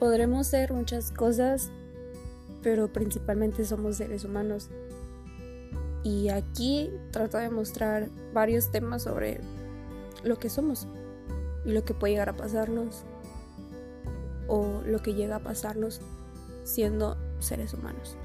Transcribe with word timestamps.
Podremos 0.00 0.46
ser 0.46 0.72
muchas 0.72 1.12
cosas, 1.12 1.70
pero 2.62 2.90
principalmente 2.90 3.66
somos 3.66 3.98
seres 3.98 4.24
humanos. 4.24 4.70
Y 6.02 6.30
aquí 6.30 6.90
trato 7.10 7.36
de 7.36 7.50
mostrar 7.50 8.08
varios 8.32 8.72
temas 8.72 9.02
sobre 9.02 9.42
lo 10.24 10.38
que 10.38 10.48
somos 10.48 10.88
y 11.66 11.72
lo 11.72 11.84
que 11.84 11.92
puede 11.92 12.14
llegar 12.14 12.30
a 12.30 12.36
pasarnos 12.36 13.04
o 14.48 14.80
lo 14.86 15.00
que 15.00 15.12
llega 15.12 15.36
a 15.36 15.40
pasarnos 15.40 16.00
siendo 16.64 17.18
seres 17.38 17.74
humanos. 17.74 18.16